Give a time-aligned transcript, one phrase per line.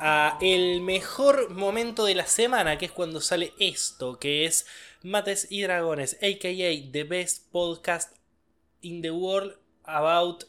[0.00, 4.66] a el mejor momento de la semana, que es cuando sale esto, que es
[5.02, 6.48] Mates y Dragones, aka
[6.92, 8.16] The Best Podcast
[8.80, 9.54] in the World
[9.84, 10.44] About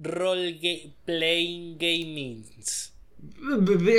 [0.00, 0.58] Role
[1.04, 2.92] Playing Gamings.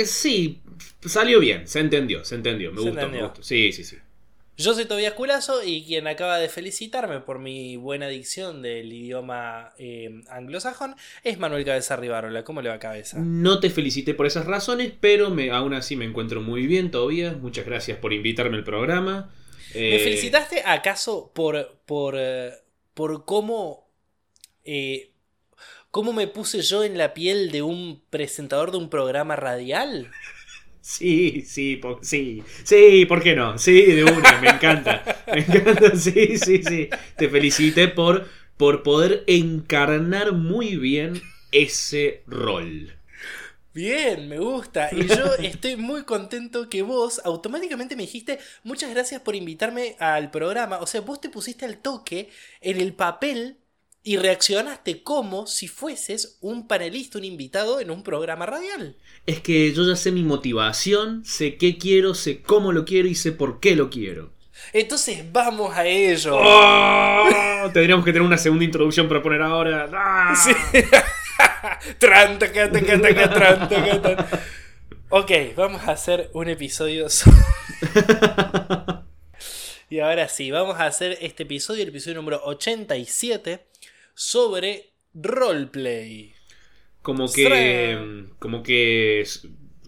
[0.06, 0.62] Sí,
[1.06, 3.42] salió bien, se entendió, se entendió, me Se gustó, me gustó.
[3.42, 3.96] Sí, sí, sí.
[4.56, 9.72] Yo soy Tobias Culazo y quien acaba de felicitarme por mi buena dicción del idioma
[9.78, 10.94] eh, anglosajón
[11.24, 12.44] es Manuel Cabeza Rivarola.
[12.44, 13.18] ¿Cómo le va cabeza?
[13.18, 17.32] No te felicité por esas razones, pero me, aún así me encuentro muy bien todavía.
[17.32, 19.34] Muchas gracias por invitarme al programa.
[19.74, 22.52] ¿Me Eh, felicitaste acaso por, por, eh,
[22.94, 23.88] por cómo,
[24.64, 25.10] eh,
[25.90, 30.14] cómo me puse yo en la piel de un presentador de un programa radial?
[30.86, 33.56] Sí, sí, sí, sí, ¿por qué no?
[33.56, 35.02] Sí, de una, me encanta.
[35.26, 36.90] Me encanta, sí, sí, sí.
[37.16, 42.98] Te felicité por, por poder encarnar muy bien ese rol.
[43.72, 44.90] Bien, me gusta.
[44.92, 50.30] Y yo estoy muy contento que vos automáticamente me dijiste muchas gracias por invitarme al
[50.30, 50.80] programa.
[50.80, 52.28] O sea, vos te pusiste al toque
[52.60, 53.56] en el papel
[54.04, 58.96] y reaccionaste como si fueses un panelista, un invitado en un programa radial.
[59.26, 63.14] Es que yo ya sé mi motivación, sé qué quiero, sé cómo lo quiero y
[63.14, 64.30] sé por qué lo quiero.
[64.72, 66.36] Entonces vamos a ello.
[66.38, 67.70] ¡Oh!
[67.72, 69.88] Tendríamos que tener una segunda introducción para poner ahora.
[69.92, 70.34] ¡Ah!
[70.44, 70.52] Sí.
[75.08, 77.08] Ok, vamos a hacer un episodio.
[77.08, 77.30] so-
[79.90, 83.64] y ahora sí, vamos a hacer este episodio, el episodio número 87,
[84.14, 86.34] sobre roleplay.
[87.02, 88.26] Como que.
[88.38, 89.24] Como que.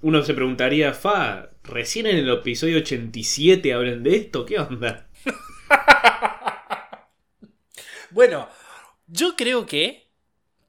[0.03, 5.09] Uno se preguntaría, Fa, recién en el episodio 87 hablan de esto, ¿qué onda?
[8.11, 8.49] Bueno,
[9.09, 10.11] yo creo que,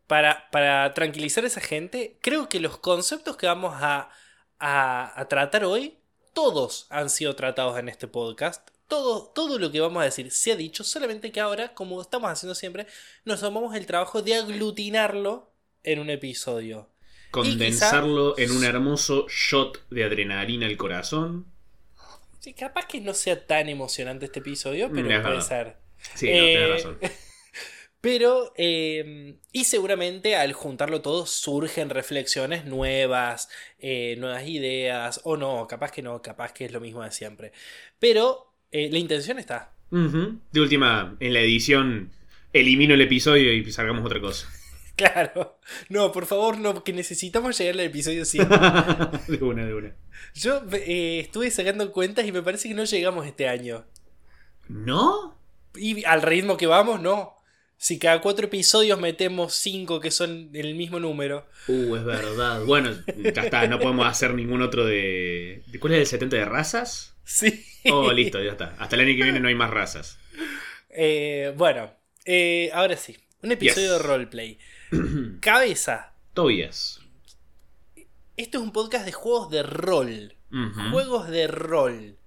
[0.07, 4.09] para, para tranquilizar a esa gente, creo que los conceptos que vamos a,
[4.59, 5.97] a- a tratar hoy,
[6.33, 8.69] todos han sido tratados en este podcast.
[8.87, 12.29] Todo, todo lo que vamos a decir se ha dicho, solamente que ahora, como estamos
[12.31, 12.87] haciendo siempre,
[13.25, 15.51] nos tomamos el trabajo de aglutinarlo
[15.83, 16.89] en un episodio.
[17.31, 21.45] Condensarlo en un hermoso shot de adrenalina al corazón.
[22.39, 25.77] Sí, capaz que no sea tan emocionante este episodio, pero Mm, puede ser.
[26.13, 26.99] Sí, no, Eh, tenés razón.
[28.01, 33.49] Pero, eh, y seguramente al juntarlo todo surgen reflexiones nuevas,
[33.79, 37.51] eh, nuevas ideas, o no, capaz que no, capaz que es lo mismo de siempre.
[37.99, 39.73] Pero eh, la intención está.
[39.89, 42.11] De última, en la edición,
[42.53, 44.47] elimino el episodio y sacamos otra cosa.
[44.97, 45.59] Claro.
[45.89, 48.49] No, por favor, no, porque necesitamos llegar al episodio 100.
[49.27, 49.95] de una, de una.
[50.33, 53.85] Yo eh, estuve sacando cuentas y me parece que no llegamos este año.
[54.67, 55.39] ¿No?
[55.75, 57.35] Y al ritmo que vamos, no.
[57.77, 61.45] Si cada cuatro episodios metemos cinco que son el mismo número.
[61.67, 62.65] Uh, es verdad.
[62.65, 62.89] Bueno,
[63.35, 65.61] ya está, no podemos hacer ningún otro de.
[65.67, 67.16] ¿de ¿Cuál es el 70 de razas?
[67.29, 67.65] Sí.
[67.91, 68.73] Oh, listo, ya está.
[68.79, 70.17] Hasta el año que viene no hay más razas.
[70.89, 71.91] Eh, bueno,
[72.23, 73.17] eh, ahora sí.
[73.43, 73.97] Un episodio Yes.
[74.01, 74.57] de roleplay.
[75.41, 76.13] Cabeza.
[76.33, 77.01] Tobias.
[78.37, 80.35] Esto es un podcast de juegos de rol.
[80.91, 82.17] Juegos de rol.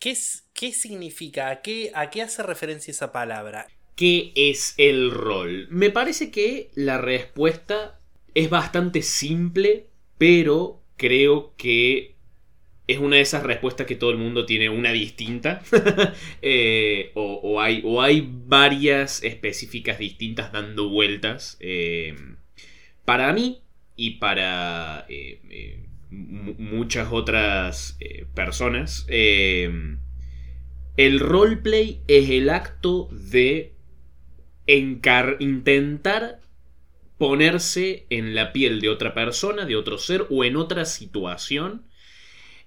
[0.00, 1.50] ¿Qué, es- qué significa?
[1.50, 3.66] ¿A qué, ¿A qué hace referencia esa palabra?
[3.94, 5.66] ¿Qué es el rol?
[5.70, 8.00] Me parece que la respuesta
[8.34, 12.16] es bastante simple, pero creo que
[12.88, 15.62] es una de esas respuestas que todo el mundo tiene una distinta.
[16.42, 21.56] Eh, o, o hay, o hay varias específicas distintas dando vueltas.
[21.60, 22.14] Eh,
[23.04, 23.60] para mí
[23.96, 27.98] y para eh, mu- muchas otras
[28.34, 29.06] personas,
[30.96, 33.72] el roleplay es el acto de
[35.40, 36.40] intentar
[37.18, 41.84] ponerse en la piel de otra persona, de otro ser o en otra situación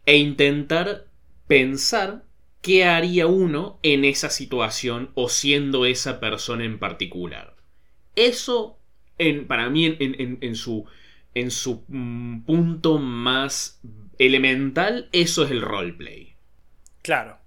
[0.06, 1.07] e intentar
[1.48, 2.24] pensar
[2.62, 7.56] qué haría uno en esa situación o siendo esa persona en particular.
[8.15, 8.80] Eso,
[9.18, 10.86] en, para mí, en, en- en- su,
[11.36, 13.81] en su mm, punto más
[14.19, 16.36] elemental, eso es el roleplay.
[17.01, 17.39] Claro.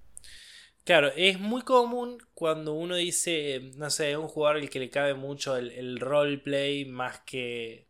[0.85, 5.13] Claro, es muy común cuando uno dice, no sé, un jugador al que le cabe
[5.15, 7.84] mucho el roleplay más que,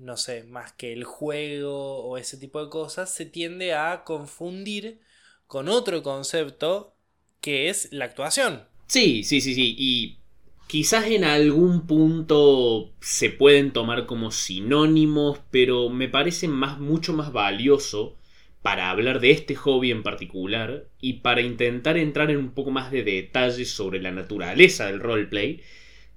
[0.00, 5.00] no sé, más que el juego o ese tipo de cosas, se tiende a confundir
[5.46, 6.96] con otro concepto
[7.40, 8.64] que es la actuación.
[8.86, 9.74] Sí, sí, sí, sí.
[9.78, 10.18] Y
[10.66, 17.32] quizás en algún punto se pueden tomar como sinónimos, pero me parece más, mucho más
[17.32, 18.16] valioso
[18.62, 22.90] para hablar de este hobby en particular y para intentar entrar en un poco más
[22.90, 25.62] de detalles sobre la naturaleza del roleplay,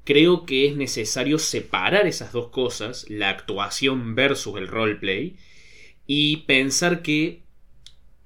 [0.04, 5.36] creo que es necesario separar esas dos cosas, la actuación versus el roleplay,
[6.06, 7.42] y pensar que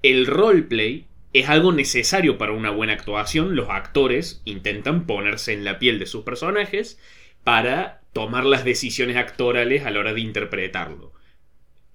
[0.02, 3.54] el roleplay es algo necesario para una buena actuación.
[3.54, 6.98] Los actores intentan ponerse en la piel de sus personajes
[7.44, 11.12] para tomar las decisiones actorales a la hora de interpretarlo.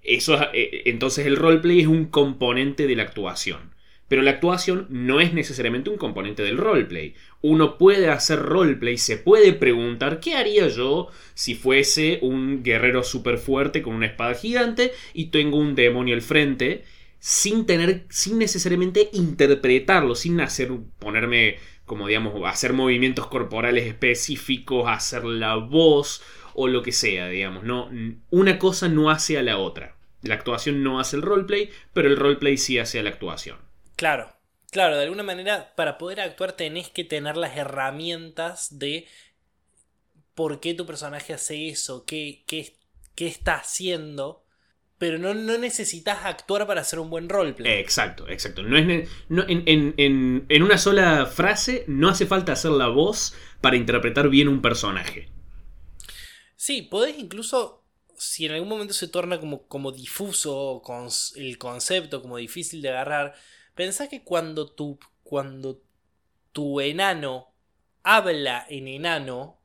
[0.04, 3.73] Eso, eh, entonces el roleplay es un componente de la actuación.
[4.08, 7.16] Pero la actuación no es necesariamente un componente del roleplay.
[7.42, 13.38] Uno puede hacer roleplay, se puede preguntar qué haría yo si fuese un guerrero súper
[13.38, 16.84] fuerte con una espada gigante y tengo un demonio al frente
[17.26, 25.24] sin tener, sin necesariamente interpretarlo, sin hacer, ponerme, como digamos, hacer movimientos corporales específicos, hacer
[25.24, 26.22] la voz
[26.54, 27.64] o lo que sea, digamos.
[27.64, 27.90] No,
[28.30, 29.96] una cosa no hace a la otra.
[30.22, 33.58] La actuación no hace el roleplay, pero el roleplay sí hace a la actuación.
[33.96, 34.36] Claro,
[34.72, 39.08] claro, de alguna manera para poder actuar tenés que tener las herramientas de
[40.34, 42.76] por qué tu personaje hace eso, qué, qué,
[43.16, 44.44] qué está haciendo
[45.04, 47.74] pero no, necesitas actuar para hacer un buen roleplay.
[47.74, 48.64] Exacto, exacto.
[48.64, 54.48] No es, en, una sola frase no hace falta hacer la voz para interpretar bien
[54.48, 55.28] un personaje.
[56.56, 57.84] Sí, podés incluso,
[58.18, 62.92] si en algún momento se torna como, como difuso con el concepto, como difícil de
[62.92, 63.36] agarrar,
[63.76, 65.82] pensá que cuando tu, cuando
[66.52, 67.54] tu enano
[68.04, 69.60] habla en enano,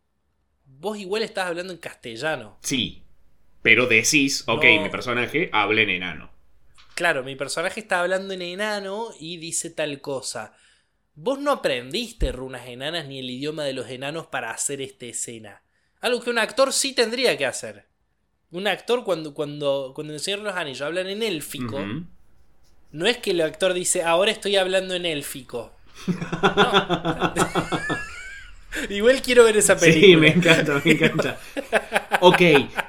[0.64, 2.58] vos igual estás hablando en castellano.
[2.62, 3.02] Sí,
[3.62, 6.30] pero decís, ok, mi personaje habla en enano.
[6.94, 10.54] Claro, mi personaje está hablando en enano y dice tal cosa.
[11.14, 15.62] Vos no aprendiste runas enanas ni el idioma de los enanos para hacer esta escena.
[16.00, 17.86] Algo que un actor sí tendría que hacer.
[18.50, 21.78] Un actor cuando, cuando, cuando el Señor los Anillos hablan en élfico,
[22.92, 25.72] no es que el actor dice, ahora estoy hablando en élfico.
[26.06, 27.34] No.
[28.90, 30.06] Igual quiero ver esa película.
[30.06, 31.40] Sí, me encanta, me encanta.
[32.20, 32.40] Ok,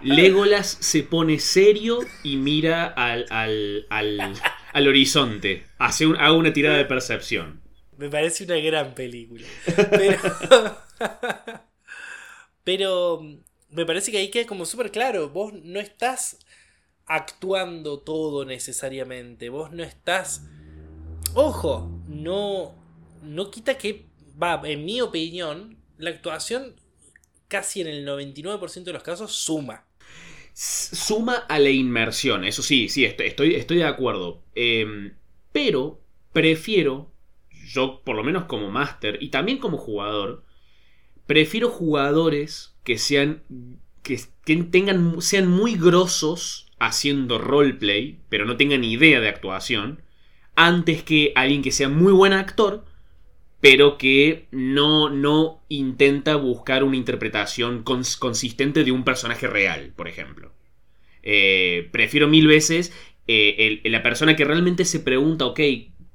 [0.01, 5.65] Legolas se pone serio y mira al, al, al, horizonte.
[5.77, 7.61] Hace un, hago una tirada de percepción.
[7.97, 9.45] Me parece una gran película.
[12.63, 13.21] Pero,
[13.69, 15.29] me parece que ahí queda como súper claro.
[15.29, 16.37] Vos no estás
[17.09, 19.49] actuando todo necesariamente.
[19.49, 20.45] Vos no estás...
[21.33, 22.75] Ojo, no,
[23.21, 24.05] no quita que
[24.41, 26.75] va, en mi opinión, la actuación
[27.47, 29.85] casi en el 99% de los casos suma.
[30.53, 34.43] Suma a la inmersión, eso sí, sí, estoy, estoy de acuerdo.
[34.55, 35.15] Em,
[35.51, 36.01] pero
[36.31, 37.11] prefiero,
[37.73, 40.43] yo por lo menos como máster y también como jugador,
[41.25, 43.43] prefiero jugadores que sean,
[44.03, 44.19] que,
[44.65, 50.01] tengan, sean muy grosos haciendo roleplay, pero no tengan idea de actuación,
[50.55, 52.85] antes que alguien que sea muy buen actor,
[53.61, 60.51] pero que no, no intenta buscar una interpretación consistente de un personaje real, por ejemplo.
[61.23, 62.93] Eh, prefiero mil veces
[63.27, 65.59] eh, la persona que realmente se pregunta, ok,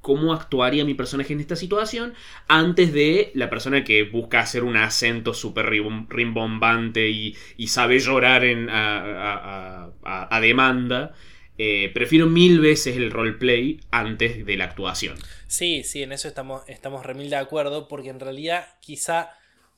[0.05, 2.13] ¿cómo actuaría mi personaje en esta situación?
[2.47, 7.35] Antes de la persona que busca hacer un acento súper rimbombante y,
[7.67, 11.15] sabe llorar a demanda.
[11.57, 15.17] Eh, prefiero mil veces el roleplay antes de la actuación.
[15.47, 19.31] Sí, sí, en eso estamos, estamos remil de acuerdo, porque en realidad quizá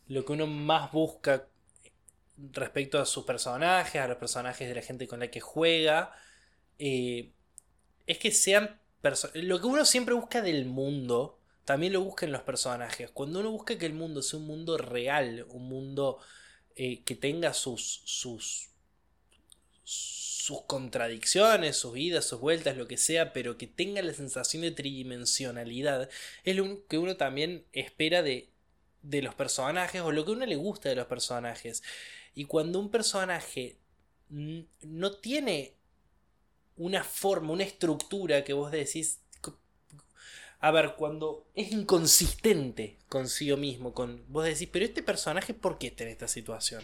[0.09, 1.47] lo que uno más busca
[2.53, 6.13] respecto a sus personajes, a los personajes de la gente con la que juega,
[6.79, 7.31] eh,
[8.07, 8.81] es que sean
[9.35, 13.11] lo que uno siempre busca del mundo, también lo busca en los personajes.
[13.11, 16.19] Cuando uno busca que el mundo sea un mundo real, un mundo
[16.77, 18.71] eh, que tenga sus, sus
[20.47, 24.71] sus contradicciones, sus vidas, sus vueltas, lo que sea, pero que tenga la sensación de
[24.71, 26.09] tridimensionalidad,
[26.45, 28.51] es lo que uno también espera de,
[29.03, 31.83] de los personajes o lo que a uno le gusta de los personajes.
[32.37, 33.79] Y cuando un personaje
[34.29, 35.76] no tiene
[36.77, 39.21] una forma, una estructura que vos decís,
[40.61, 45.89] a ver, cuando es inconsistente consigo mismo, con vos decís, pero este personaje, ¿por qué
[45.89, 46.83] está en esta situación?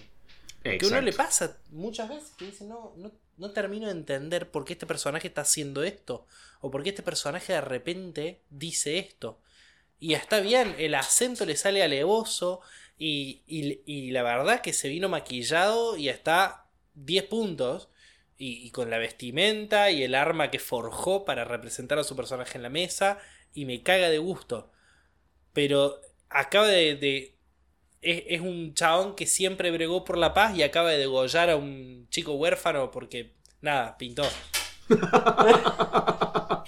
[0.63, 4.51] Que a uno le pasa muchas veces que dice, no, no, no termino de entender
[4.51, 6.27] por qué este personaje está haciendo esto.
[6.61, 9.41] O por qué este personaje de repente dice esto.
[9.99, 12.61] Y está bien, el acento le sale alevoso.
[12.99, 17.89] Y, y, la verdad que se vino maquillado y está 10 puntos.
[18.45, 22.65] Y, con la vestimenta y el arma que forjó para representar a su personaje en
[22.65, 23.19] la mesa.
[23.55, 24.73] Y me caga de gusto.
[25.53, 27.37] Pero acaba de,
[28.03, 32.09] es, un chabón que siempre bregó por la paz y acaba de degollar a un
[32.11, 34.25] chico huérfano porque, nada, pintó.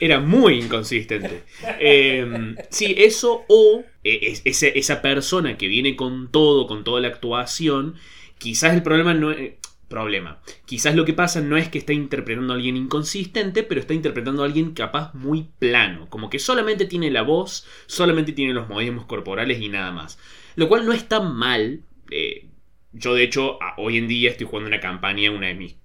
[0.00, 1.44] Era muy inconsistente.
[1.78, 7.96] Em, sí, eso o e, esa persona que viene con todo, con toda la actuación,
[8.38, 9.52] quizás el problema no es...
[9.92, 10.40] Problema.
[10.64, 14.42] Quizás lo que pasa no es que está interpretando a alguien inconsistente, pero está interpretando
[14.42, 16.08] a alguien capaz muy plano.
[16.08, 20.18] Como que solamente tiene la voz, solamente tiene los movimientos corporales y nada más.
[20.56, 21.82] Lo cual no está mal.
[22.10, 22.48] Eh,
[22.92, 25.76] yo de hecho hoy en día estoy jugando una campaña, una de mis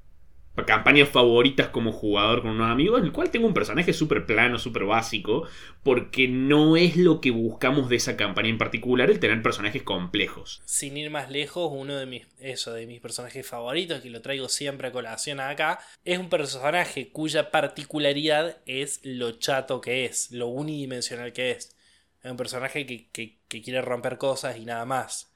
[0.66, 4.58] campañas favoritas como jugador con unos amigos, en el cual tengo un personaje súper plano,
[4.58, 5.48] súper básico,
[5.84, 10.62] porque no es lo que buscamos de esa campaña en particular, el tener personajes complejos.
[10.66, 14.50] Sin ir más lejos, uno de mis, eso, de mis personajes favoritos, que lo traigo
[14.50, 20.48] siempre a colación acá, es un personaje cuya particularidad es lo chato que es, lo
[20.48, 21.76] unidimensional que es.
[22.24, 23.10] Es un personaje que,
[23.48, 25.32] que quiere romper cosas y nada más.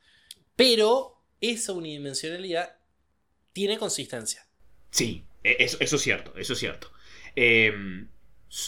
[0.55, 2.75] Pero esa unidimensionalidad
[3.53, 4.47] tiene consistencia
[4.91, 6.91] Sí, e, eso, es cierto, eso es cierto.
[7.35, 8.07] Em,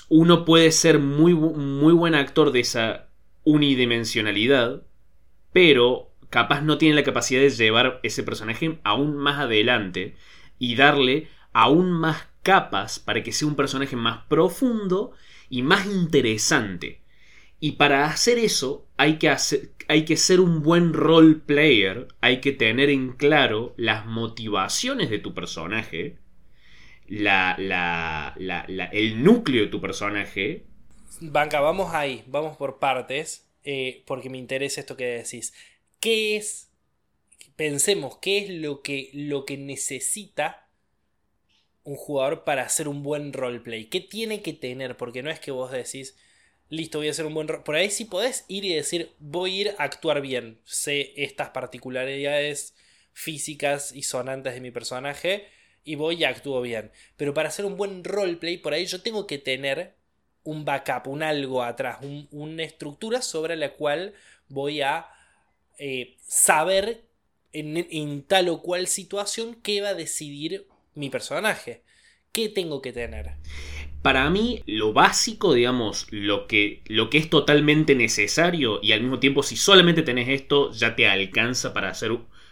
[0.09, 3.09] uno puede ser muy, muy buen actor de esa
[3.43, 4.83] unidimensionalidad,
[5.51, 10.15] pero capaz no tiene la capacidad de llevar ese personaje aún más adelante
[10.57, 15.11] y darle aún más capas para que sea un personaje más profundo
[15.49, 17.01] y más interesante.
[17.59, 22.39] Y para hacer eso hay que, hacer, hay que ser un buen role player, hay
[22.39, 26.19] que tener en claro las motivaciones de tu personaje,
[27.09, 28.33] la,
[28.93, 30.63] el núcleo de tu personaje.
[31.19, 35.53] Banca, vamos ahí, vamos por partes, eh, porque me interesa esto que decís.
[35.99, 36.69] ¿Qué es?
[37.57, 40.69] Pensemos, ¿qué es lo que, lo que necesita
[41.83, 43.89] un jugador para hacer un buen roleplay?
[43.89, 44.95] ¿Qué tiene que tener?
[44.95, 46.15] Porque no es que vos decís,
[46.73, 47.47] listo, voy a hacer un buen.
[47.47, 50.59] Por ahí sí podés ir y decir, voy a ir a actuar bien.
[50.65, 52.75] Sé estas particularidades
[53.13, 55.47] físicas y sonantes de mi personaje
[55.83, 56.91] y voy y actúo bien.
[57.15, 59.95] Pero para hacer un buen roleplay, por ahí yo tengo que tener
[60.43, 61.99] un backup, un algo atrás,
[62.31, 64.13] una estructura sobre la cual
[64.49, 65.07] voy a
[65.77, 67.03] eh, saber
[67.53, 71.83] en, en, tal o cual situación qué va a decidir mi personaje.
[72.31, 73.37] ¿Qué tengo que tener?
[74.03, 79.19] Para mí, lo básico, digamos, lo que, lo que es totalmente necesario y al mismo
[79.19, 82.11] tiempo, si solamente tenés esto, ya te alcanza para hacer,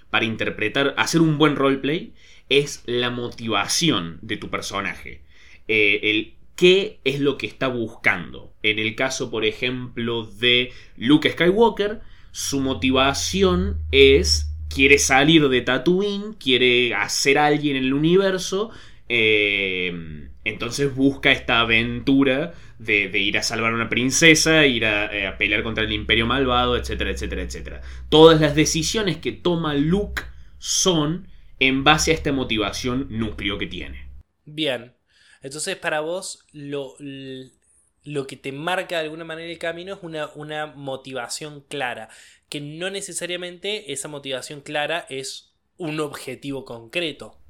[0.10, 2.13] para interpretar, hacer un buen roleplay,
[2.50, 5.22] es la motivación de tu personaje.
[5.67, 8.53] Eh, el qué es lo que está buscando.
[8.63, 16.34] En el caso, por ejemplo, de Luke Skywalker, su motivación es quiere salir de Tatooine,
[16.34, 18.70] quiere hacer alguien en el universo.
[19.13, 25.38] Eh, entonces busca esta aventura de, ir a salvar a una princesa, ir eh, a,
[25.38, 27.82] pelear contra el imperio malvado, etcétera, etcétera, etcétera.
[28.08, 30.24] Todas las decisiones que toma Luke
[30.60, 31.27] son
[31.60, 34.08] en base a esta motivación núcleo que tiene.
[34.46, 34.94] Bien,
[35.41, 40.30] entonces para vos lo, lo que te marca de alguna manera el camino es una,
[40.36, 42.08] una motivación clara,
[42.48, 47.40] que no necesariamente esa motivación clara es un objetivo concreto.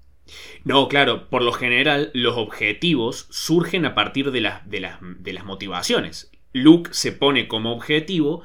[0.64, 5.46] No, claro, por lo general los objetivos surgen a partir de, las, de, de las
[5.46, 6.32] motivaciones.
[6.54, 8.44] Luke se pone como objetivo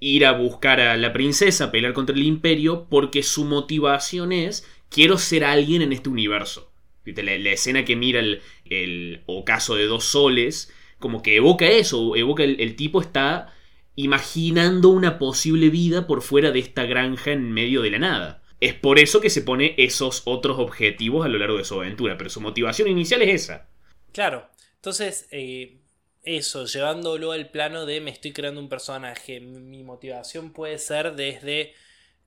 [0.00, 5.18] ir a buscar a la princesa, pelear contra el imperio, porque su motivación es quiero
[5.18, 6.70] ser alguien en este universo.
[7.04, 12.60] La, escena que mira el, ocaso de dos soles, como que evoca eso, evoca el,
[12.60, 13.54] el tipo está
[13.94, 18.42] imaginando una posible vida por fuera de esta granja en medio de la nada.
[18.66, 22.18] Es por eso que se pone esos otros objetivos a lo largo de su aventura,
[22.18, 23.68] pero su motivación inicial es esa.
[24.10, 25.76] Claro, entonces eh,
[26.24, 31.74] eso, llevándolo al plano de me estoy creando un personaje, mi motivación puede ser desde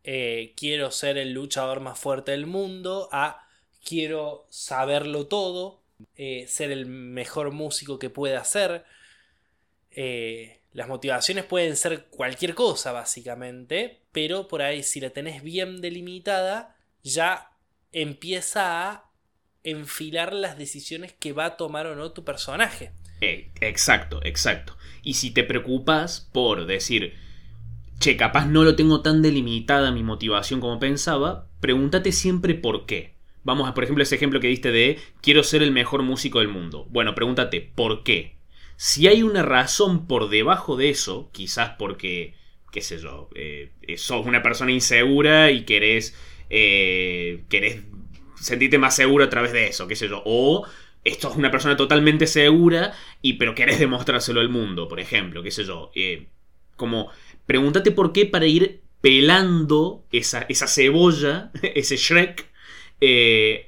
[0.05, 3.46] eh, quiero ser el luchador más fuerte del mundo a
[3.84, 5.81] quiero saberlo todo,
[6.15, 8.86] eh, ser el mejor músico que pueda ser.
[10.71, 16.75] Las motivaciones pueden ser cualquier cosa, básicamente, pero por ahí si la tenés bien delimitada,
[17.03, 17.51] ya
[17.91, 19.11] empieza a
[19.63, 22.91] enfilar las decisiones que va a tomar o no tu personaje.
[23.21, 24.77] Eh, exacto, exacto.
[25.01, 27.15] Y si te preocupas por decir,
[27.99, 33.15] che, capaz no lo tengo tan delimitada mi motivación como pensaba, pregúntate siempre por qué.
[33.43, 36.49] Vamos a, por ejemplo, ese ejemplo que diste de quiero ser el mejor músico del
[36.49, 36.85] mundo.
[36.89, 38.38] Bueno, pregúntate, ¿por qué?
[38.81, 42.33] Si hay una razón por debajo de eso, quizás porque
[42.71, 46.15] qué sé yo, eh, sos una persona insegura y querés,
[46.50, 47.81] eh, querés
[48.39, 50.65] sentirte más seguro a través de eso, qué sé yo, o
[51.03, 55.51] esto es una persona totalmente segura y pero querés demostrárselo al mundo, por ejemplo, qué
[55.51, 56.27] sé yo, eh,
[56.77, 57.12] como
[57.45, 62.49] pregúntate por qué para ir pelando esa, esa cebolla, ese Shrek,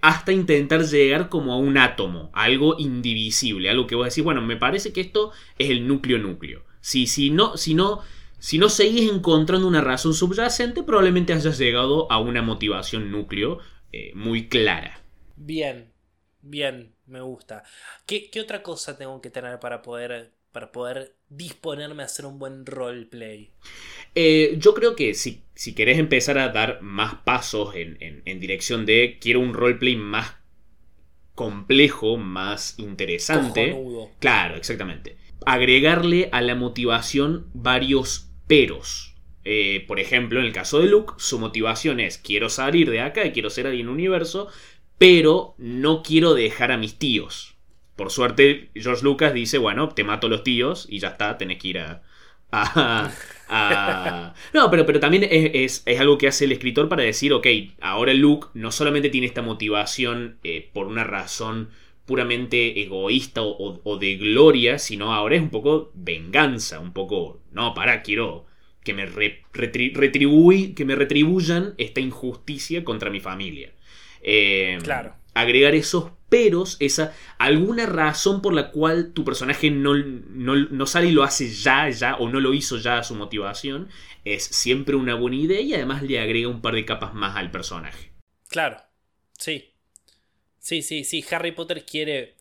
[0.01, 4.57] hasta intentar llegar como a un átomo, algo indivisible, algo que vos decís, bueno, me
[4.57, 6.63] parece que esto es el núcleo núcleo.
[6.81, 8.01] Si, si no, si no
[8.41, 13.59] si no seguís encontrando una razón subyacente, probablemente hayas llegado a una motivación núcleo
[13.91, 14.99] eh, muy clara.
[15.35, 15.93] Bien,
[16.41, 17.61] bien, me gusta.
[18.07, 22.39] ¿Qué, qué otra cosa tengo que tener para poder, para poder disponerme a hacer un
[22.39, 23.53] buen roleplay?
[24.15, 28.39] Eh, yo creo que si, si querés empezar a dar más pasos en, en- en
[28.39, 30.35] dirección de quiero un roleplay más
[31.35, 33.71] complejo, más interesante.
[33.71, 34.09] Cojonudo.
[34.19, 35.17] Claro, exactamente.
[35.45, 39.15] Agregarle a la motivación varios peros.
[39.43, 43.25] Eh, por ejemplo, en el caso de Luke, su motivación es quiero salir de acá
[43.25, 44.49] y quiero ser alguien universo,
[44.97, 47.55] pero no quiero dejar a mis tíos.
[47.95, 51.57] Por suerte, George Lucas dice, bueno, te mato a los tíos y ya está, tenés
[51.57, 52.03] que ir a...
[52.51, 53.11] a-
[54.53, 57.47] No, pero, pero también es, es- es algo que hace el escritor para decir, ok,
[57.81, 61.69] ahora Luke no solamente tiene esta motivación eh, por una razón
[62.05, 67.41] puramente egoísta o, o- o de gloria, sino ahora es un poco venganza, un poco,
[67.51, 68.45] no, para, quiero
[68.83, 73.71] que me, re- retri- retribui- que me retribuyan esta injusticia contra mi familia.
[74.21, 75.15] Eh, Claro.
[75.33, 81.07] Agregar esos peros, esa alguna razón por la cual tu personaje no, no, no sale
[81.07, 83.89] y lo hace ya, ya, o no lo hizo ya a su motivación,
[84.23, 87.51] es siempre una buena idea y además le agrega un par de capas más al
[87.51, 88.13] personaje.
[88.47, 88.77] Claro,
[89.37, 89.73] sí.
[90.57, 91.25] Sí, sí, sí.
[91.31, 92.37] Harry Potter quiere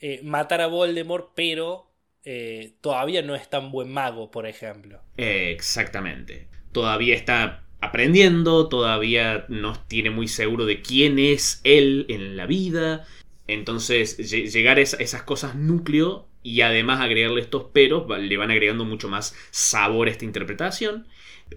[0.00, 1.92] eh, matar a Voldemort, pero
[2.24, 5.00] eh, todavía no es tan buen mago, por ejemplo.
[5.16, 6.48] Eh, exactamente.
[6.72, 13.04] Todavía está aprendiendo, todavía no tiene muy seguro de quién es él en la vida.
[13.46, 18.50] Entonces, lle- llegar a esa- esas cosas núcleo y además agregarle estos peros, le van
[18.50, 21.06] agregando mucho más sabor a esta interpretación.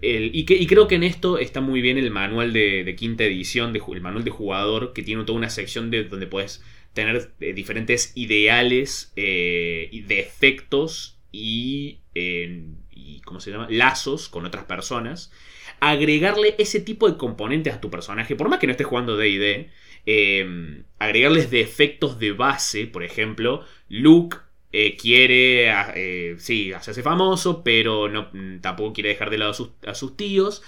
[0.02, 3.24] El- y, que- y creo que en esto está muy bien el manual de, quinta
[3.24, 7.52] edición, el manual de jugador, que tiene toda una sección de, donde puedes tener eh,
[7.52, 13.68] diferentes ideales eh, y de efectos y, eh, y, ¿cómo se llama?
[13.70, 15.30] Lazos con otras personas.
[15.80, 19.70] Agregarle ese tipo de componentes a tu personaje, por más que no estés jugando D&D,
[20.06, 24.38] eh, agregarles de efectos de base, por ejemplo, Luke
[24.72, 29.52] eh, quiere, ah, eh, sí, hacerse famoso, pero no, mm, tampoco quiere dejar de lado
[29.86, 30.62] a sus, tíos.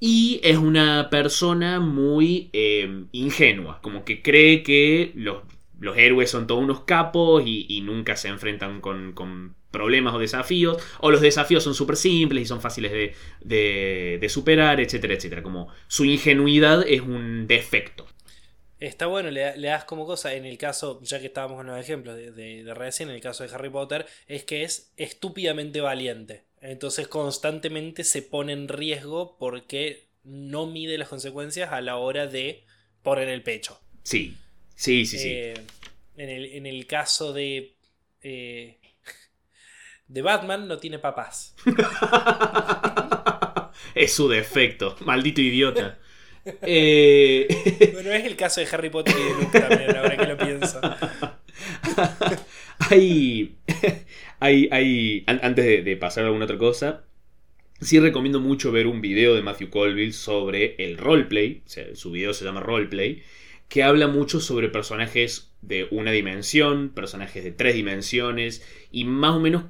[0.00, 5.42] Y es una persona muy eh, ingenua, como que cree que los,
[5.80, 10.18] los héroes son todos unos capos y, y nunca se enfrentan con, con problemas o
[10.18, 13.14] desafíos, o los desafíos son súper simples y son fáciles de,
[13.52, 15.42] de- de superar, etcétera, etcétera.
[15.42, 18.06] Como su ingenuidad es un defecto.
[18.80, 21.78] Está bueno, le, le das como cosa, en el caso, ya que estábamos en los
[21.78, 25.80] ejemplos de, de, de recién, en el caso de Harry Potter, es que es estúpidamente
[25.80, 26.42] valiente.
[26.60, 32.64] Entonces constantemente se pone en riesgo porque no mide las consecuencias a la hora de
[33.02, 33.78] poner el pecho.
[34.02, 34.34] Sí,
[34.74, 35.28] sí, sí, sí.
[35.30, 35.54] Eh,
[36.16, 37.74] en, el, en el caso de...
[38.22, 38.78] eh,
[40.08, 41.54] de Batman no tiene papás.
[43.94, 45.98] es su defecto, maldito idiota.
[46.60, 47.48] Eh,
[47.94, 50.78] Bueno, es el caso de Harry Potter y de Luke también, ahora que lo pienso.
[52.90, 53.56] hay,
[54.40, 57.04] hay, hay, an- antes de, de pasar a alguna otra cosa,
[57.80, 62.10] sí recomiendo mucho ver un video de Matthew Colville sobre el roleplay, o sea, su
[62.10, 63.22] video se llama Roleplay,
[63.68, 69.40] que habla mucho sobre personajes de una dimensión, personajes de tres dimensiones, y más o
[69.40, 69.64] menos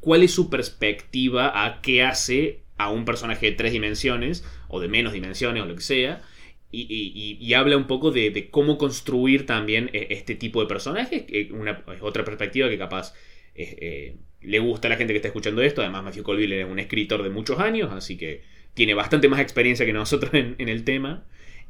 [0.00, 4.88] cuál es su perspectiva a qué hace a un personaje de tres dimensiones, o de
[4.88, 6.22] menos dimensiones, o lo que sea,
[6.70, 10.60] y, y- y- y habla un poco de, de cómo construir también eh, este tipo
[10.60, 13.14] de personajes, que una, es otra perspectiva que capaz
[13.54, 16.66] eh, eh, le gusta a la gente que está escuchando esto, además Matthew Colville es
[16.68, 18.42] un escritor de muchos años, así que
[18.74, 21.24] tiene bastante más experiencia que nosotros en, en el tema.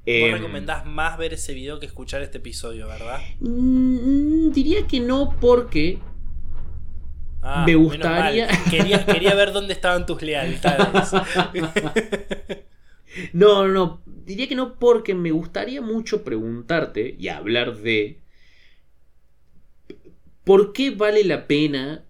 [0.06, 3.20] Vos Em, recomendás más ver ese video que escuchar este episodio, ¿verdad?
[3.40, 5.98] mm, diría que no porque
[7.46, 8.48] Ah, Me gustaría-.
[8.70, 11.12] Quería, quería ver dónde estaban tus lealtades.
[13.32, 14.02] No, no, no.
[14.06, 18.18] Diría que no porque me gustaría mucho preguntarte y hablar de
[20.44, 22.04] por qué vale la pena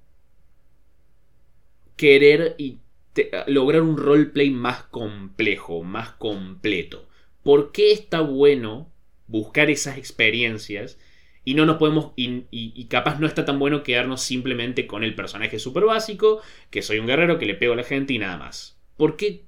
[1.97, 2.79] querer y
[3.12, 7.07] te- lograr un roleplay más complejo, más completo.
[7.42, 8.90] ¿Por qué está bueno
[9.27, 10.99] buscar esas experiencias
[11.44, 15.59] y no nos podemos y, capaz no está tan bueno quedarnos simplemente con el personaje
[15.59, 18.78] súper básico, que soy un guerrero que le pego a la gente y nada más?
[18.96, 19.44] ¿Por qué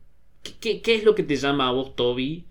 [0.61, 2.47] ¿Qué- ¿Qué, es lo que te llama a vos, Toby,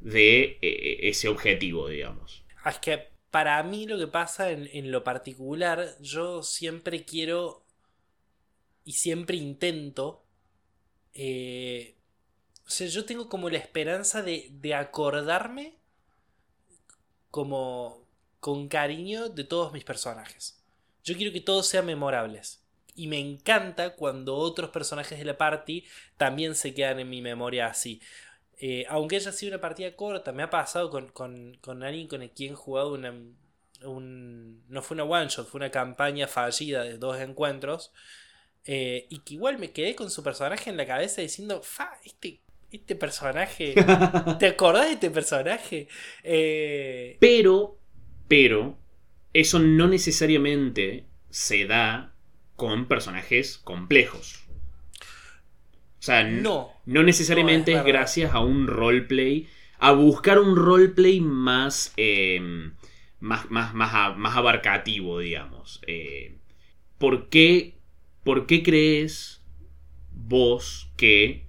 [0.00, 2.44] de eh, ese objetivo, digamos?
[2.64, 7.64] Ah, Es que para mí lo que pasa en, en lo particular, yo siempre quiero
[8.84, 10.24] y siempre intento.
[11.14, 11.96] eh,
[12.66, 15.78] o sea, yo tengo como la esperanza de, de acordarme
[17.30, 18.03] como
[18.46, 20.42] con cariño de todos mis personajes.
[21.04, 22.60] Yo quiero que todos sean memorables.
[22.94, 25.84] Y me encanta cuando otros personajes de la party
[26.16, 28.00] también se quedan en mi memoria así.
[28.58, 32.22] eh, aunque haya sido una partida corta, me ha pasado con, con, con alguien con
[32.22, 33.14] el quien he jugado una,
[33.84, 37.92] un, no fue una one shot, fue una campaña fallida de dos encuentros.
[38.64, 42.40] eh, y que igual me quedé con su personaje en la cabeza diciendo, fa, este,
[42.72, 43.82] este personaje,
[44.38, 45.88] ¿te acordás de este personaje?
[46.22, 47.80] Eh, Pero,
[48.28, 48.78] pero,
[49.32, 52.14] eso no necesariamente se da
[52.56, 54.44] con personajes complejos.
[55.00, 61.20] O sea, no, no necesariamente No, es, gracias a un roleplay, a buscar un roleplay
[61.20, 62.40] más, eh,
[63.20, 65.80] más, más, más, más abarcativo, digamos.
[65.86, 66.36] Eh,
[66.98, 67.78] ¿por, qué,
[68.22, 69.42] ¿Por qué crees
[70.12, 71.46] vos que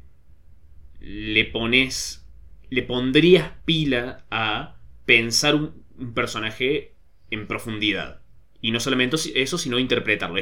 [0.99, 2.25] le pones,
[2.69, 6.93] le pondrías pila a pensar un, un personaje
[7.31, 8.21] en profundidad?
[8.61, 10.41] Y no solamente eso, sino interpretarlo.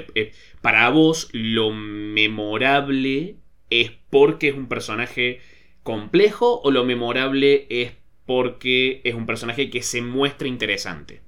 [0.62, 3.38] Para vos, lo memorable
[3.70, 5.42] es porque es un personaje
[5.84, 7.94] complejo o lo memorable es
[8.26, 11.22] porque es un personaje que se muestra interesante.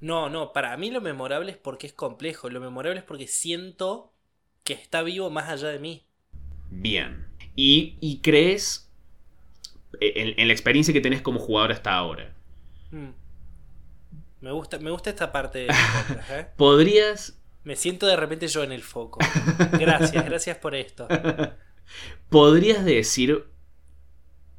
[0.00, 4.12] no, no, para mí lo memorable es porque es complejo, lo memorable es porque siento
[4.64, 6.06] que está vivo más allá de mí.
[6.70, 7.26] Bien.
[7.56, 8.92] ¿Y, y crees
[10.00, 12.34] en, en la experiencia que tenés como jugador hasta ahora?
[12.92, 13.10] Mm.
[14.46, 15.66] Me gusta, me gusta esta parte de
[16.06, 16.46] podcast, ¿eh?
[16.56, 19.18] ¿Podrías, Me siento de repente yo en el foco.
[19.72, 21.08] Gracias, gracias por esto.
[22.28, 23.44] podrías decir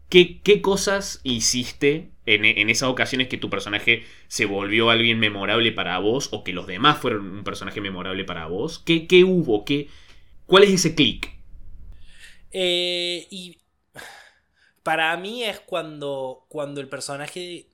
[0.10, 5.72] qué, qué cosas hiciste en, en esas ocasiones que tu personaje se volvió alguien memorable
[5.72, 8.80] para vos o que los demás fueron un personaje memorable para vos?
[8.80, 9.64] ¿Qué, qué hubo?
[9.64, 9.88] ¿Qué,
[10.48, 11.34] ¿Cuál es ese clic?
[12.52, 13.58] Eh, y
[14.84, 17.67] para mí es cuando, cuando el personaje,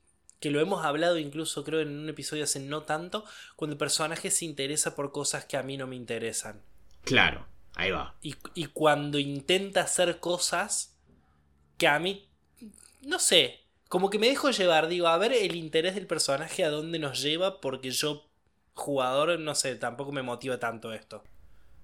[0.43, 3.23] que lo hemos hablado incluso creo en un episodio hace no tanto,
[3.55, 6.61] cuando el personaje se interesa por cosas que a mí no me interesan.
[7.05, 8.13] Claro, ahí va.
[8.21, 10.99] Y, y cuando intenta hacer cosas
[11.77, 12.27] que a mí,
[13.03, 16.69] no sé, como que me dejo llevar, digo, a ver el interés del personaje a
[16.69, 18.29] dónde nos lleva, porque yo,
[18.73, 21.23] jugador, no sé, tampoco me motiva tanto esto.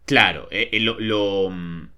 [0.04, 1.92] Claro, eh, eh, lo, lo, mm,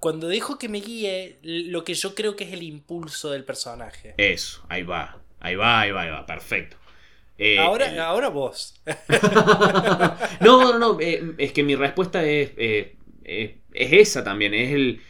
[0.00, 4.16] Cuando dejo que me guíe lo que yo creo que es el impulso del personaje.
[4.18, 5.22] Eso, ahí va.
[5.40, 6.26] Ahí va, ahí va, ahí va.
[6.26, 6.76] Perfecto.
[7.38, 8.80] Eh, ahora, ahora vos.
[10.40, 11.00] no, no, no.
[11.00, 12.96] eh, es que mi respuesta es, eh,
[13.72, 14.54] es esa también.
[14.54, 15.00] Es el,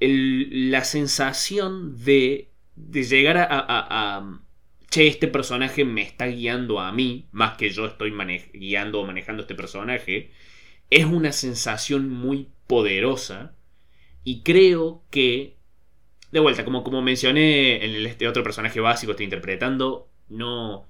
[0.00, 4.40] el- la sensación de, de llegar a, a-
[4.90, 8.12] Che, este personaje me está guiando a mí, más que yo estoy
[8.54, 10.30] guiando o manejando este personaje.
[10.90, 13.54] Es una sensación muy poderosa.
[14.24, 15.55] Y creo que.
[16.36, 20.86] De vuelta, como, como mencioné en este otro personaje básico que estoy interpretando, no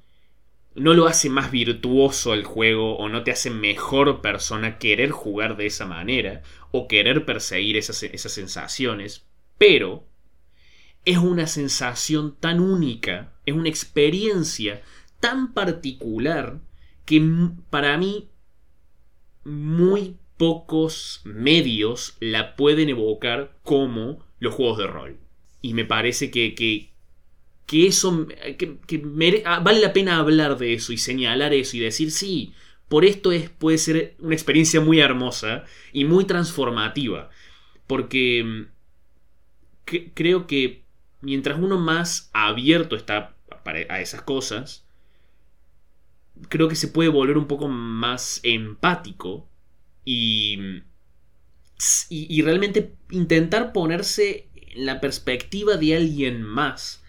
[0.74, 5.56] no lo hace más virtuoso el juego o no te hace mejor persona querer jugar
[5.56, 9.24] de esa manera o querer perseguir esas, esas sensaciones,
[9.56, 10.04] pero
[11.04, 14.82] es una sensación tan única, es una experiencia
[15.20, 16.58] tan particular
[17.04, 17.22] que
[17.70, 18.30] para mí
[19.44, 25.25] muy pocos medios la pueden evocar como los juegos de rol.
[25.66, 26.92] Y me parece que, que,
[27.88, 32.54] eso que, ah, vale la pena hablar de eso y señalar eso y decir sí
[32.88, 37.30] por esto es puede ser una experiencia muy hermosa y muy transformativa.
[37.88, 40.84] Porque mm, creo que
[41.20, 43.34] mientras uno más abierto está
[43.88, 44.86] a esas cosas
[46.48, 49.48] creo que se puede volver un poco más empático
[50.04, 50.82] y
[52.08, 57.02] y, y realmente intentar ponerse la perspectiva de alguien más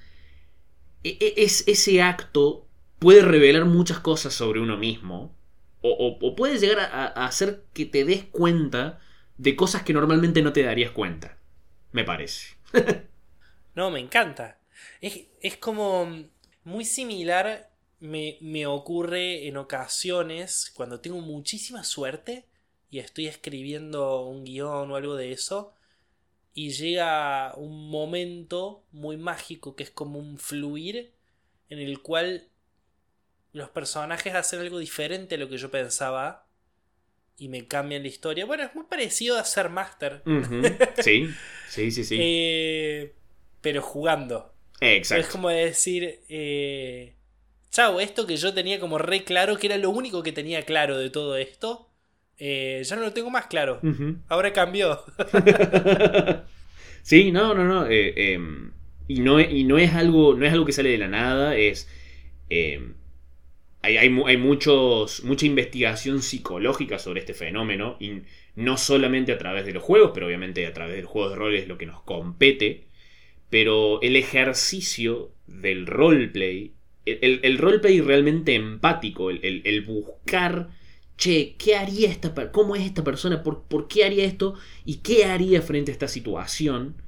[1.03, 2.67] e- e- es, ese acto
[2.99, 5.35] puede revelar muchas cosas sobre uno mismo.
[5.81, 8.99] O, o- puede llegar a, a hacer que te des cuenta
[9.37, 11.37] de cosas que normalmente no te darías cuenta.
[11.91, 12.55] Me parece.
[13.75, 14.59] No, me encanta.
[15.01, 16.07] Es, es como
[16.63, 22.45] muy similar, me, me ocurre en ocasiones cuando tengo muchísima suerte
[22.89, 25.73] y estoy escribiendo un guion o algo de eso
[26.57, 31.13] y llega un momento muy mágico que es como un fluir
[31.69, 32.47] en el cual
[33.53, 36.47] los personajes hacen algo diferente a lo que yo pensaba
[37.37, 38.47] y me cambian la historia.
[38.47, 40.23] Bueno, es muy parecido a ser Master.
[41.03, 41.29] Sí,
[41.69, 42.17] sí, sí, sí.
[42.19, 43.13] eh,
[43.61, 44.51] pero jugando.
[44.81, 45.23] Exacto.
[45.23, 47.13] Es como decir, eh,
[47.69, 50.97] chao, esto que yo tenía como re claro, que era lo único que tenía claro
[50.97, 51.87] de todo esto,
[52.37, 53.87] eh, ya no lo tengo más claro.
[54.27, 55.03] Ahora cambió.
[57.03, 57.85] sí, no, no, no.
[57.87, 58.39] eh, eh,
[59.07, 60.35] y no, y no es algo.
[60.35, 61.55] No es algo que sale de la nada.
[61.55, 61.89] Es.
[62.49, 62.81] eh,
[63.81, 67.97] hay, hay, hay muchos, mucha investigación psicológica sobre este fenómeno.
[67.99, 68.23] Y
[68.55, 71.55] no solamente a través de los juegos, pero obviamente a través del juego de rol
[71.55, 72.85] es lo que nos compete.
[73.49, 76.73] pero el ejercicio del roleplay,
[77.05, 80.69] el, el roleplay realmente empático, el, el, buscar,
[81.17, 82.51] che, ¿qué haría esta persona?
[82.51, 83.43] ¿Cómo es esta persona?
[83.43, 84.55] ¿Por, ¿Por, qué haría esto?
[84.85, 87.01] ¿Y qué haría frente a esta situación?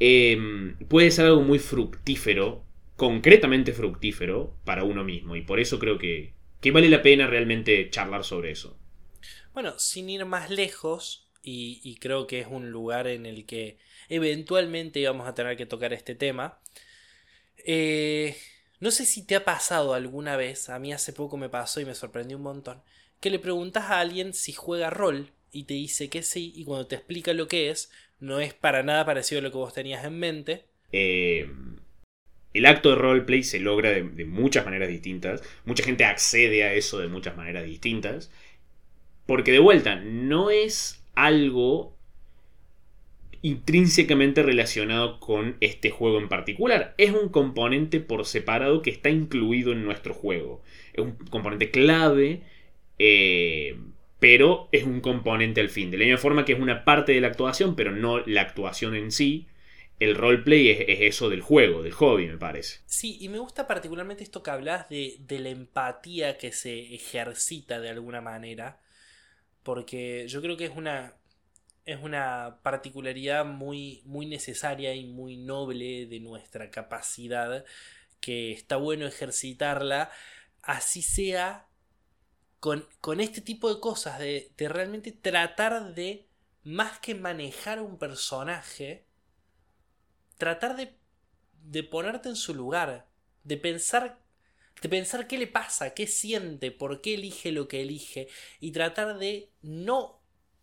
[0.00, 2.64] Em, puede ser algo muy fructífero,
[2.96, 5.36] concretamente fructífero para uno mismo.
[5.36, 8.76] Y por eso creo que, que vale la pena realmente charlar sobre eso.
[9.52, 13.78] Bueno, sin ir más lejos, y, creo que es un lugar en el que
[14.08, 16.58] eventualmente vamos a tener que tocar este tema.
[17.66, 18.36] Eh,
[18.80, 21.84] no sé si te ha pasado alguna vez, a mí hace poco me pasó y
[21.84, 22.82] me sorprendió un montón,
[23.24, 26.88] que le preguntas a alguien si juega rol y te dice que sí, y cuando
[26.88, 30.04] te explica lo que es, no es para nada parecido a lo que vos tenías
[30.04, 30.64] en mente.
[30.92, 31.48] Eh,
[32.52, 36.98] el acto de roleplay se logra de, muchas maneras distintas, mucha gente accede a eso
[36.98, 38.30] de muchas maneras distintas,
[39.24, 41.96] porque de vuelta, no es algo
[43.40, 46.94] intrínsecamente relacionado con este juego en particular.
[46.98, 50.62] Es un componente por separado que está incluido en nuestro juego.
[50.92, 52.42] Es un componente clave,
[52.98, 53.76] eh,
[54.18, 55.90] pero es un componente al fin.
[55.90, 58.94] De la misma forma que es una parte de la actuación, pero no la actuación
[58.94, 59.48] en sí.
[60.00, 62.80] El roleplay es, es eso del juego, del hobby, me parece.
[62.86, 67.80] Sí, y me gusta particularmente esto que hablas de, de la empatía que se ejercita
[67.80, 68.80] de alguna manera
[69.64, 71.16] porque yo creo que es una,
[71.86, 77.64] es una particularidad muy, muy necesaria y muy noble de nuestra capacidad,
[78.20, 80.10] que está bueno ejercitarla,
[80.62, 81.66] así sea
[83.00, 86.24] con, este tipo de cosas, de, realmente tratar de,
[86.62, 89.04] más que manejar un personaje,
[90.38, 90.94] tratar de,
[91.62, 93.06] de ponerte en su lugar,
[93.42, 94.18] de pensar
[94.80, 98.28] de pensar qué le pasa, qué siente, por qué elige lo que elige
[98.60, 100.20] y tratar de no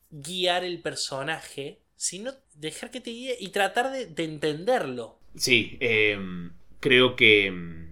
[0.09, 5.19] guiar el personaje, sino dejar que te guíe y tratar de, entenderlo.
[5.35, 7.90] Sí, em, creo que...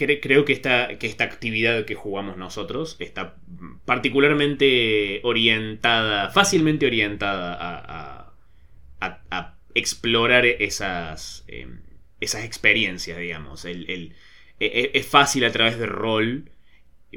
[0.00, 3.36] Em, creo que esta, que esta actividad que jugamos nosotros está
[3.84, 11.80] particularmente orientada, fácilmente orientada a, explorar esas, em,
[12.20, 13.64] esas experiencias, digamos.
[13.64, 14.14] el,
[14.60, 16.50] e, e, es fácil a través de rol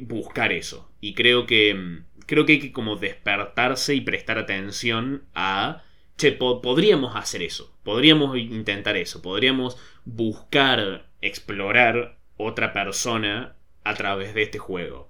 [0.02, 0.92] buscar eso.
[1.02, 5.84] Y creo que, mm, creo que hay que como despertarse y prestar atención a,
[6.18, 14.44] che, podríamos hacer eso, podríamos intentar eso, podríamos buscar, explorar otra persona a través de
[14.44, 15.10] este juego.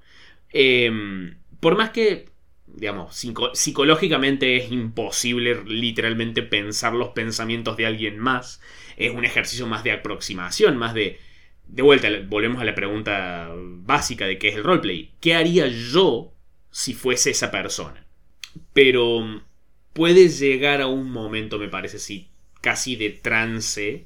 [0.51, 2.29] Em, por más que,
[2.67, 3.15] digamos,
[3.53, 8.61] psicológicamente es imposible literalmente pensar los pensamientos de alguien más,
[8.97, 11.19] es un ejercicio más de aproximación, más de
[11.67, 15.11] de vuelta, volvemos a la pregunta básica de qué es el roleplay.
[15.19, 16.33] ¿Qué haría yo
[16.69, 18.05] si fuese esa persona?
[18.73, 19.41] Pero
[19.93, 22.29] puede llegar a un momento, me parece, sí,
[22.61, 24.05] casi de trance,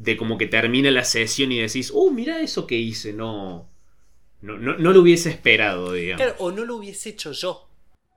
[0.00, 3.68] de como que termina la sesión y decís, oh, mira eso que hice, no,
[4.40, 6.24] no, no, lo hubiese esperado, digamos.
[6.24, 7.68] Claro, o no lo hubiese hecho yo.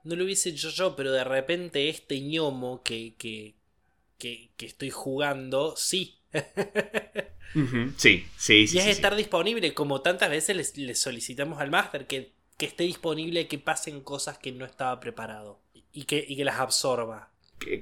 [0.04, 3.54] No lo hubiese hecho yo, pero de repente este ñomo que, que,
[4.18, 6.18] que, que estoy jugando, sí.
[7.96, 8.76] Sí, sí, sí.
[8.76, 13.58] Y es estar disponible, como tantas veces les, solicitamos al máster, que, esté disponible, que
[13.58, 15.60] pasen cosas que no estaba preparado
[15.92, 17.30] y que, que las absorba.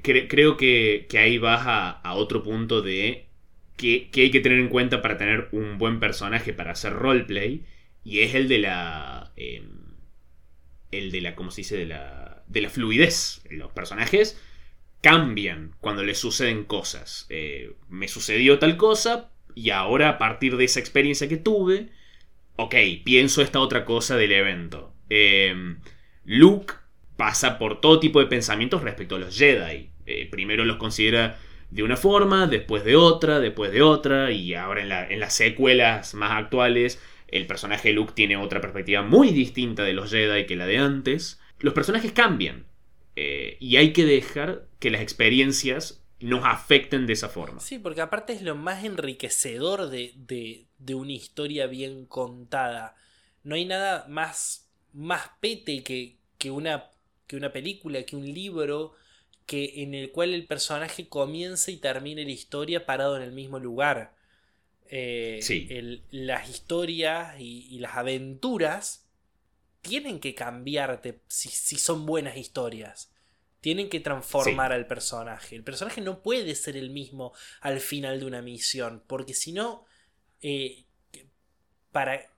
[0.03, 3.29] Creo que, ahí vas a, otro punto de
[3.77, 7.65] que, hay que tener en cuenta para tener un buen personaje para hacer roleplay,
[8.05, 9.33] y es el de la.
[9.37, 9.97] Em,
[10.91, 11.35] el de la.
[11.35, 11.77] ¿Cómo se dice?
[11.77, 13.43] De la, de la fluidez.
[13.51, 14.41] Los personajes
[15.01, 17.27] cambian cuando les suceden cosas.
[17.29, 21.91] Eh, me sucedió tal cosa, y ahora, a partir de esa experiencia que tuve,
[22.57, 24.95] ok, pienso esta otra cosa del evento.
[25.09, 25.81] Em,
[26.25, 26.75] Luke
[27.17, 29.91] pasa por todo tipo de pensamientos respecto a los Jedi.
[30.07, 31.39] Eh, primero los considera
[31.73, 36.33] de una forma, después de otra, después de otra, y ahora en, las secuelas más
[36.33, 40.67] actuales, el personaje de Luke tiene otra perspectiva muy distinta de los Jedi que la
[40.67, 41.41] de antes.
[41.61, 42.67] Los personajes cambian.
[43.17, 47.61] Eh, y hay que dejar que las experiencias nos afecten de esa forma.
[47.61, 52.97] Sí, porque aparte es lo más enriquecedor de, de, una historia bien contada.
[53.45, 56.91] No hay nada más, más pete que, que, una,
[57.27, 58.93] que una película, que un libro,
[59.47, 63.59] que en el cual el personaje comienza y termine la historia parado en el mismo
[63.59, 64.15] lugar.
[64.95, 69.07] Eh, las historias y, las aventuras
[69.81, 73.11] tienen que cambiarte si, si son buenas historias.
[73.63, 75.55] Tienen que transformar al personaje.
[75.55, 79.03] El personaje no puede ser el mismo al final de una misión.
[79.07, 79.85] Porque si no.
[80.41, 80.85] Eh,
[81.93, 82.29] para.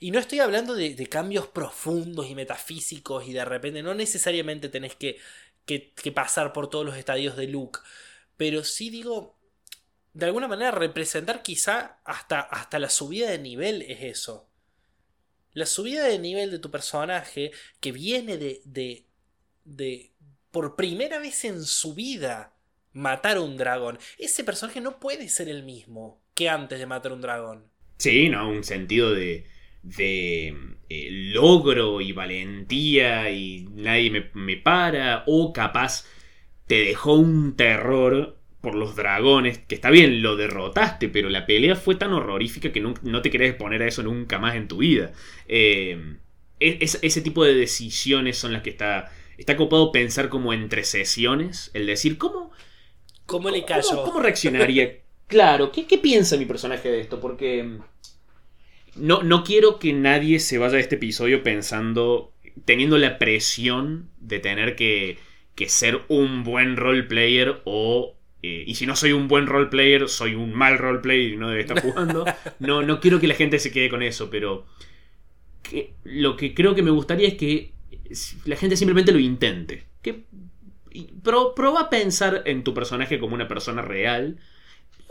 [0.00, 3.82] Y no estoy hablando de, cambios profundos y metafísicos y de repente.
[3.82, 5.18] No necesariamente tenés que,
[5.66, 7.80] que, pasar por todos los estadios de Luke.
[8.36, 9.38] Pero sí digo.
[10.12, 14.48] de alguna manera representar quizá hasta, hasta la subida de nivel es eso.
[15.52, 19.06] La subida de nivel de tu personaje que viene de, de,
[19.64, 20.12] de
[20.50, 22.54] por primera vez en su vida
[22.92, 23.98] matar un dragón.
[24.18, 27.70] Ese personaje no puede ser el mismo que antes de matar un dragón.
[27.98, 28.48] Sí, ¿no?
[28.48, 29.46] Un sentido de,
[29.82, 30.56] de
[30.88, 35.24] eh, logro y valentía y nadie me, me para.
[35.26, 36.06] O capaz
[36.66, 41.74] te dejó un terror por los dragones, que está bien, lo derrotaste, pero la pelea
[41.74, 45.12] fue tan horrorífica que no, te querés poner a eso nunca más en tu vida.
[45.48, 46.16] Eh,
[46.60, 49.12] ese tipo de decisiones son las que está...
[49.36, 52.52] Está copado pensar como entre sesiones, el decir, ¿cómo...
[53.26, 54.04] ¿Cómo le cayó?
[54.04, 54.98] ¿Cómo, reaccionaría?
[55.26, 57.18] claro, ¿qué, ¿qué, piensa mi personaje de esto?
[57.18, 57.80] Porque
[58.96, 62.32] no, no quiero que nadie se vaya de este episodio pensando,
[62.64, 65.18] teniendo la presión de tener que,
[65.54, 70.34] que ser un buen roleplayer o eh, y si no soy un buen roleplayer, soy
[70.34, 72.24] un mal roleplayer y no debe estar jugando.
[72.58, 74.66] No, no quiero que la gente se quede con eso, pero
[76.04, 77.72] lo que creo que me gustaría es que
[78.44, 79.86] la gente simplemente lo intente.
[80.02, 80.24] Que,
[81.22, 84.38] pero a pensar en tu personaje como una persona real.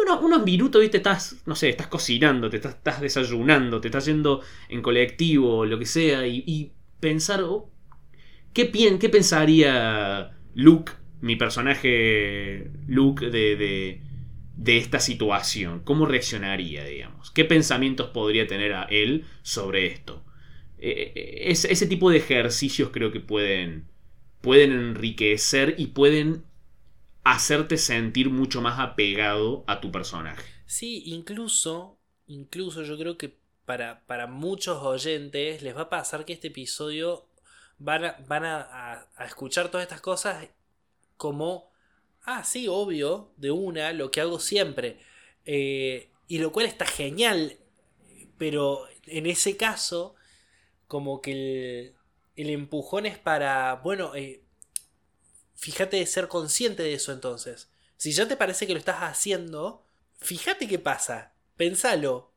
[0.01, 4.81] Unos, minutos, viste, estás, no sé, estás cocinando, te estás, desayunando, te estás yendo en
[4.81, 7.69] colectivo, lo que sea, y, pensar, oh,
[8.53, 13.99] ¿qué, ¿qué pensaría Luke mi personaje Luke de,
[14.55, 15.81] de, esta situación?
[15.83, 17.31] ¿Cómo reaccionaría, digamos?
[17.31, 20.23] ¿Qué pensamientos podría tener a él sobre esto?
[20.79, 23.85] Eh, eh, ese tipo de ejercicios creo que pueden,
[24.41, 26.43] pueden enriquecer y pueden
[27.23, 30.43] hacerte sentir mucho más apegado a tu personaje.
[30.65, 36.33] Sí, incluso, incluso yo creo que para, para muchos oyentes les va a pasar que
[36.33, 37.27] este episodio
[37.77, 40.49] van a, van a escuchar todas estas cosas
[41.21, 41.69] como,
[42.23, 44.97] ah, sí, obvio, de una, lo que hago siempre.
[45.45, 47.59] Eh, y lo cual está genial,
[48.39, 50.15] pero en ese caso,
[50.87, 51.93] como que
[52.35, 54.40] el, empujón es para, bueno, eh,
[55.61, 57.69] fíjate de ser consciente de eso entonces.
[57.97, 59.85] Si ya te parece que lo estás haciendo,
[60.17, 62.31] fíjate qué pasa, pensalo,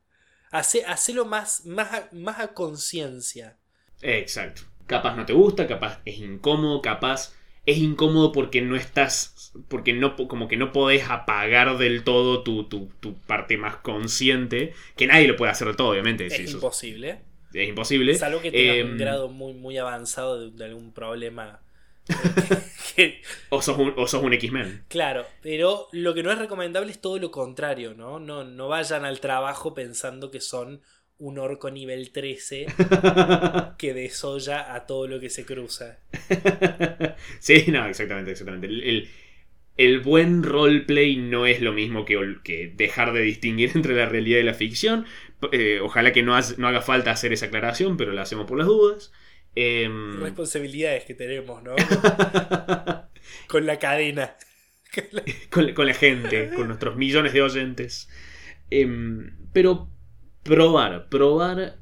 [0.51, 3.57] Hace, hacelo más, más, más a conciencia.
[4.03, 4.63] Exacto.
[4.87, 7.35] Capaz no te gusta, capaz es incómodo, capaz
[7.67, 12.69] es incómodo porque no estás, porque no, como que no podés apagar del todo tu,
[12.69, 16.27] tu, parte más consciente, que nadie lo puede hacer del todo, obviamente.
[16.27, 17.23] Es imposible.
[17.53, 18.15] Es imposible.
[18.15, 21.64] Salvo que tengas un em, grado muy, muy avanzado de, algún problema.
[23.49, 24.85] o, sos un, o sos un X-Men.
[24.89, 28.19] Claro, pero lo que no es recomendable es todo lo contrario, ¿no?
[28.19, 30.83] No, no vayan al trabajo pensando que son
[31.19, 32.67] un orco nivel 13
[33.79, 35.99] que desolla a todo lo que se cruza.
[37.41, 38.69] sí, no, exactamente, exactamente.
[39.77, 44.41] El, buen roleplay no es lo mismo que, que, dejar de distinguir entre la realidad
[44.41, 45.07] y la ficción.
[45.53, 48.67] Eh, ojalá que no, no, haga falta hacer esa aclaración, pero la hacemos por las
[48.67, 49.13] dudas.
[49.57, 51.75] Em, Responsabilidades que tenemos, ¿no?
[53.49, 54.37] con la cadena.
[55.51, 58.09] con, la gente, con nuestros millones de oyentes.
[58.71, 59.89] Em, pero
[60.43, 61.79] probar, probar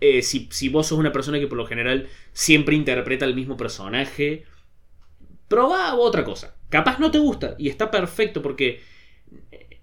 [0.00, 3.56] eh, si, si, vos sos una persona que por lo general siempre interpreta el mismo
[3.56, 4.44] personaje,
[5.48, 6.56] proba otra cosa.
[6.68, 8.80] Capaz no te gusta y está perfecto porque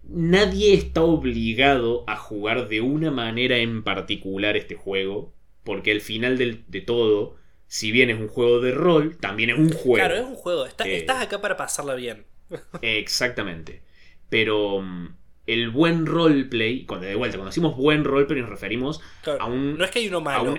[0.04, 6.38] nadie está obligado a jugar de una manera en particular este juego, porque al final
[6.38, 7.38] de todo,
[7.74, 10.06] si bien es un juego de rol, también es un juego.
[10.06, 12.26] Claro, es un juego, eh, estás acá para pasarla bien.
[12.84, 13.82] exactamente.
[14.30, 15.16] Pero mm,
[15.48, 19.02] el buen roleplay, cuando de vuelta, cuando decimos buen roleplay nos referimos
[19.40, 19.78] a un...
[19.78, 20.56] No es que hay uno malo.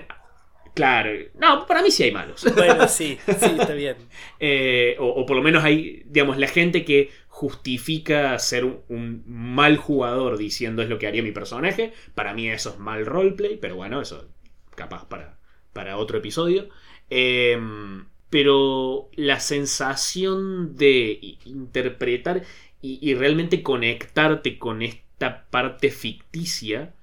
[0.74, 2.44] claro, no, para mí sí hay malos.
[2.56, 3.96] Bueno, sí, sí, está bien.
[4.40, 10.36] Eh, o, por lo menos hay, digamos, la gente que justifica ser un, mal jugador
[10.36, 11.92] diciendo es lo que haría mi personaje.
[12.16, 14.28] Para mí eso es mal roleplay, pero bueno, eso
[14.74, 15.38] capaz para,
[15.72, 16.68] para otro episodio.
[17.10, 22.42] Em, pero la sensación de interpretar
[22.80, 26.94] y, realmente conectarte con esta parte ficticia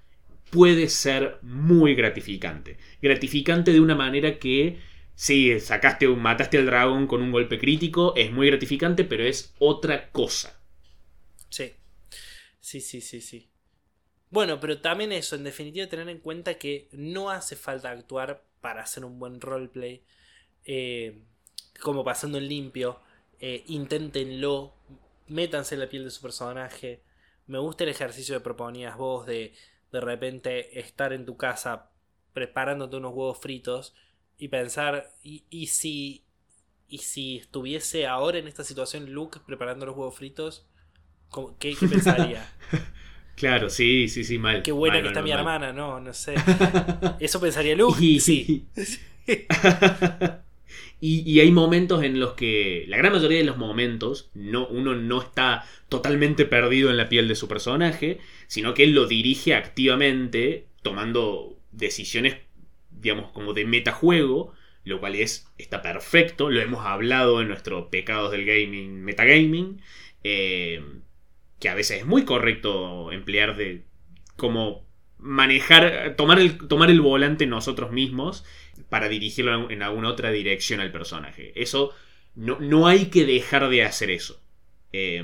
[0.51, 2.77] puede ser muy gratificante.
[3.01, 4.77] Gratificante de una manera que,
[5.15, 10.11] sí, sacaste, mataste al dragón con un golpe crítico, es muy gratificante, pero es otra
[10.11, 10.61] cosa.
[11.49, 11.71] Sí,
[12.59, 13.50] sí, sí, sí, sí.
[14.31, 18.81] Bueno, pero también eso, en definitiva, tener en cuenta que no hace falta actuar para
[18.83, 20.03] hacer un buen roleplay.
[20.65, 21.23] Eh,
[21.81, 22.99] como pasando en limpio.
[23.39, 24.73] Eh, inténtenlo,
[25.29, 27.03] métanse en la piel de su personaje.
[27.47, 29.53] Me gusta el ejercicio que proponías vos de
[29.91, 31.91] de repente estar en tu casa
[32.33, 33.95] preparándote unos huevos fritos
[34.37, 36.25] y pensar, ¿y, y si,
[36.89, 40.67] y si estuviese ahora en esta situación Luke preparando los huevos fritos?
[41.29, 42.53] ¿Cómo- ¿Qué, qué pensaría?
[43.35, 44.61] Claro, sí, sí, sí, mal.
[44.61, 46.35] Qué buena Mal, que mal, está mi hermana, no, no sé.
[47.19, 48.03] ¿Eso pensaría Luke?
[48.03, 48.65] Y, Sí.
[50.99, 54.95] y, y hay momentos en los que, la gran mayoría de los momentos, no, uno
[54.95, 59.55] no está totalmente perdido en la piel de su personaje, sino que él lo dirige
[59.55, 62.37] activamente, tomando decisiones,
[62.91, 64.53] digamos, como de metajuego,
[64.83, 69.81] lo cual es, está perfecto, lo hemos hablado en nuestro Pecados del Gaming, Metagaming,
[70.23, 70.83] eh,
[71.61, 73.85] que a veces es muy correcto emplear de
[74.35, 74.85] como
[75.19, 78.43] manejar, tomar el, tomar el volante nosotros mismos
[78.89, 81.53] para dirigirlo en alguna otra dirección al personaje.
[81.55, 81.93] Eso
[82.35, 84.41] no, no hay que dejar de hacer eso.
[84.91, 85.23] Eh,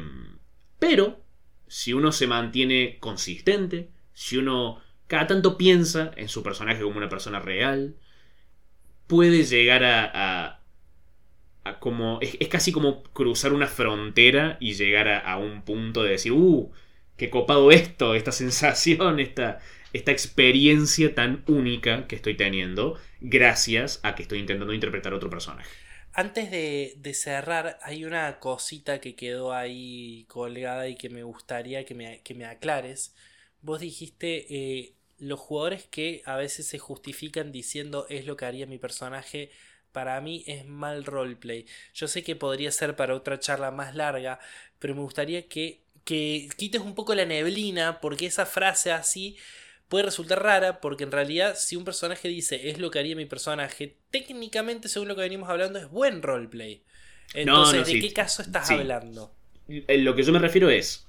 [0.78, 1.20] pero
[1.68, 7.10] si uno se mantiene consistente, si uno cada tanto piensa en su personaje como una
[7.10, 7.96] persona real,
[9.08, 10.62] puede llegar a
[11.80, 12.20] como...
[12.22, 16.72] Es, casi como cruzar una frontera y llegar a, a un punto de decir, uh,
[17.18, 19.60] qué copado esto, esta sensación, esta,
[19.94, 25.70] esta experiencia tan única que estoy teniendo gracias a que estoy intentando interpretar otro personaje.
[26.14, 31.86] Antes de, de, cerrar, hay una cosita que quedó ahí colgada y que me gustaría
[31.86, 33.14] que me, que me aclares.
[33.62, 38.66] Vos dijiste eh, los jugadores que a veces se justifican diciendo es lo que haría
[38.66, 39.52] mi personaje.
[39.98, 41.66] Para mí es mal roleplay.
[41.96, 44.40] Yo sé que podría ser para otra charla más larga,
[44.78, 49.38] pero me gustaría que, que quites un poco la neblina, porque esa frase así
[49.88, 53.26] puede resultar rara porque en realidad si un personaje dice es lo que haría mi
[53.26, 56.84] personaje, técnicamente según lo que venimos hablando es buen roleplay.
[57.34, 58.76] Entonces, no, no, ¿de sí, qué caso estás sí.
[58.76, 59.34] hablando?
[59.68, 61.08] Lo que yo me refiero es,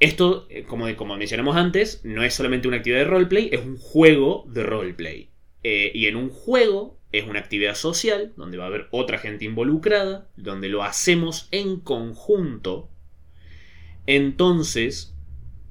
[0.00, 3.76] esto, eh, como, como mencionamos antes, no es solamente una actividad de roleplay, es un
[3.76, 5.28] juego de roleplay.
[5.62, 9.44] Eh, y en un juego es una actividad social, donde va a haber otra gente
[9.44, 12.90] involucrada, donde lo hacemos en conjunto.
[14.06, 15.14] Entonces,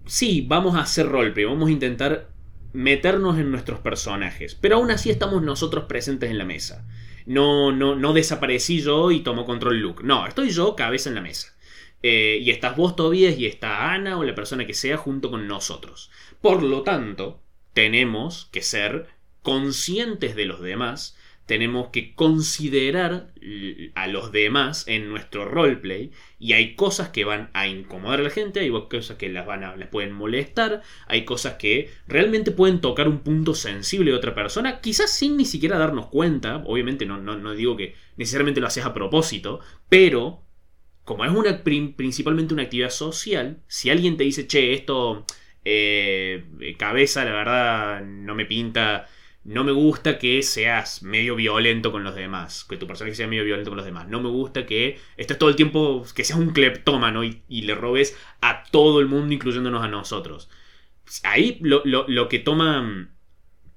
[0.05, 2.29] sí, vamos a hacer roleplay, vamos a intentar
[2.71, 6.87] meternos en nuestros personajes, pero aún así estamos nosotros presentes en la mesa.
[7.25, 10.03] No, no, no desaparecí yo y tomo control Luke.
[10.03, 11.55] No, estoy yo cabeza en la mesa.
[12.01, 15.47] Eh, y estás vos Tobias y está Ana o la persona que sea junto con
[15.47, 16.11] nosotros.
[16.41, 17.41] Por lo tanto,
[17.73, 19.07] tenemos que ser
[19.41, 23.33] conscientes de los demás, tenemos que considerar
[23.95, 28.29] a los demás en nuestro roleplay y hay cosas que van a incomodar a la
[28.29, 32.79] gente, hay cosas que las, van a, les pueden molestar, hay cosas que realmente pueden
[32.79, 37.17] tocar un punto sensible de otra persona, quizás sin ni siquiera darnos cuenta, obviamente no,
[37.17, 40.43] no, no digo que necesariamente lo haces a propósito, pero
[41.03, 45.25] como es una, principalmente una actividad social, si alguien te dice, che, esto,
[45.65, 49.07] eh, cabeza, la verdad, no me pinta,
[49.43, 53.43] no me gusta que seas medio violento con los demás, que tu personaje sea medio
[53.43, 56.51] violento con los demás, no me gusta que estés todo el tiempo, que seas un
[56.51, 60.49] cleptómano y, y le robes a todo el mundo, incluyéndonos a nosotros.
[61.23, 63.09] Ahí lo, lo, lo que toma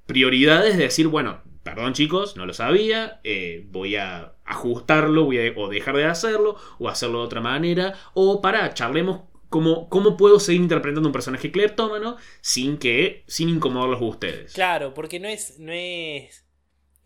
[0.06, 5.52] prioridad es decir, bueno, perdón chicos, no lo sabía, eh, voy a ajustarlo, voy a
[5.56, 10.40] o dejar de hacerlo, o hacerlo de otra manera, o para, charlemos cómo, cómo puedo
[10.40, 14.52] seguir interpretando un personaje cleptómano sin que, sin incomodarlos a ustedes.
[14.52, 16.46] Claro, porque no es, no es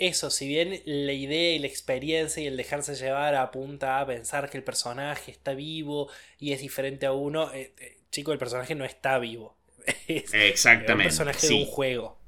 [0.01, 4.49] eso, si bien la idea y la experiencia y el dejarse llevar apunta a pensar
[4.49, 8.75] que el personaje está vivo y es diferente a uno, eh, eh, chico, el personaje
[8.75, 9.59] no está vivo.
[10.09, 10.93] Es, Exactamente.
[10.93, 11.55] un personaje sí.
[11.55, 12.21] de un juego.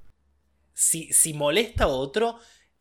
[0.75, 2.39] Si, si molesta a otro,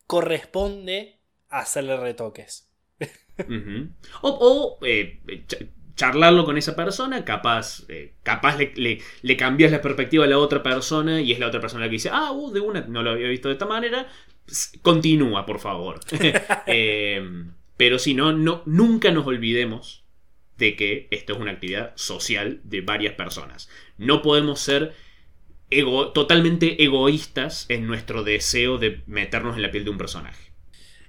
[0.08, 1.20] corresponde
[1.50, 2.70] hacerle retoques.
[3.00, 3.94] Uh -huh.
[4.22, 5.56] O, o eh, ch
[5.96, 10.64] charlarlo con esa persona, capaz, eh, capaz le, le, cambias la perspectiva a la otra
[10.64, 13.12] persona y es la otra persona la que dice, ah, uh, de una, no lo
[13.12, 14.08] había visto de esta manera,
[14.82, 16.00] continúa, por favor.
[16.68, 17.46] eh,
[17.78, 20.04] pero si no, no, nunca nos olvidemos
[20.58, 23.70] de que esto es una actividad social de varias personas.
[23.98, 24.94] No podemos ser
[26.14, 30.52] totalmente egoístas en nuestro deseo de meternos en la piel de un personaje.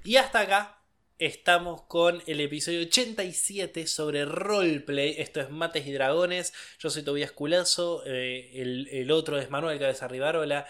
[0.03, 0.82] Y hasta acá
[1.19, 5.15] estamos con el episodio 87 sobre roleplay.
[5.17, 6.53] Esto es Mates y Dragones.
[6.79, 8.03] Yo soy Tobias Culazo.
[8.05, 10.65] Eh, el, el, otro es Manuel Cabeza Rivarola.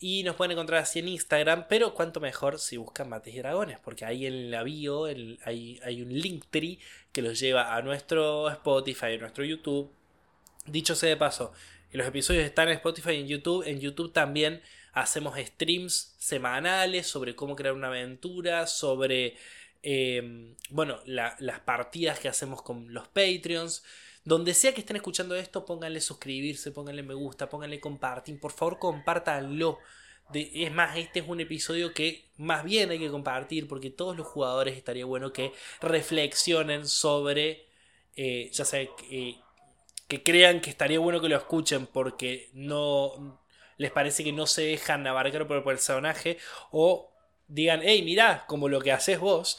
[0.00, 1.66] Y nos pueden encontrar así en Instagram.
[1.68, 3.78] Pero cuanto mejor si buscan Mates y Dragones.
[3.80, 6.78] Porque ahí en la bio el, hay, hay un linktree
[7.12, 9.90] que los lleva a nuestro Spotify, a nuestro YouTube.
[10.66, 11.52] Dicho sea de paso,
[11.92, 13.66] los episodios están en Spotify y en YouTube.
[13.66, 19.36] En YouTube también hacemos streams semanales sobre cómo crear una aventura, sobre
[19.82, 23.82] eh, bueno, la, las partidas que hacemos con los Patreons.
[24.24, 28.38] Donde sea que estén escuchando esto, pónganle suscribirse, pónganle me gusta, pónganle compartir.
[28.38, 29.78] Por favor, compártanlo.
[30.30, 34.16] De, es más, este es un episodio que más bien hay que compartir porque todos
[34.16, 37.66] los jugadores estaría bueno que reflexionen sobre,
[38.16, 39.36] eh, ya sea, eh,
[40.08, 43.40] que crean que estaría bueno que lo escuchen porque no
[43.78, 46.36] les parece que no se dejan abarcar por el personaje
[46.70, 47.10] o
[47.48, 49.58] digan, hey, mirá, como lo que haces vos,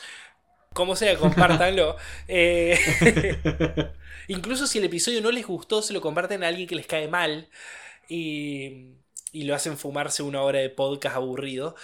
[0.73, 1.97] como sea, compártanlo.
[2.27, 2.77] Eh,
[4.27, 7.07] incluso si el episodio no les gustó, se lo comparten a alguien que les cae
[7.07, 7.49] mal
[8.07, 8.93] y,
[9.31, 11.75] y lo hacen fumarse una hora de podcast aburrido.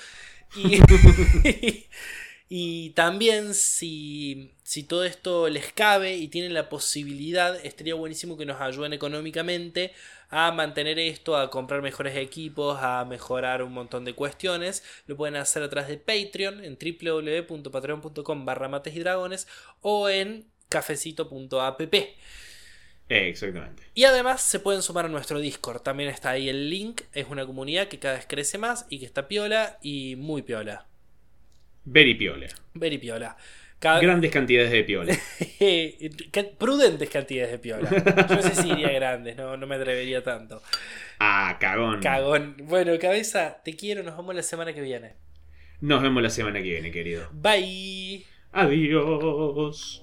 [0.56, 0.80] Y,
[2.49, 8.45] y también si, si todo esto les cabe y tienen la posibilidad, estaría buenísimo que
[8.45, 9.93] nos ayuden económicamente
[10.30, 14.84] a mantener esto, a comprar mejores equipos, a mejorar un montón de cuestiones.
[15.07, 19.47] Lo pueden hacer a través de Patreon en www.patreon.com barra mates y dragones
[19.82, 21.82] o en cafecito.app.
[23.07, 23.84] Exactamente.
[23.93, 25.82] Y además se pueden sumar a nuestro Discord.
[25.82, 27.01] También está ahí el link.
[27.13, 30.88] Es una comunidad que cada vez crece más y que está piola y muy piola.
[31.86, 32.47] Very piola.
[32.73, 33.38] Very piola.
[34.02, 35.16] Grandes cantidades de piola.
[36.58, 37.90] Prudentes cantidades de piola.
[38.30, 40.62] Yo no sé si iría grandes, no, no me atrevería tanto.
[41.20, 42.02] Ah, cagón.
[42.02, 42.56] Cagón.
[42.64, 45.14] Bueno, cabeza, te quiero, nos vemos la semana que viene.
[45.82, 47.30] Nos vemos la semana que viene, querido.
[47.32, 48.26] Bye.
[48.52, 50.02] Adiós.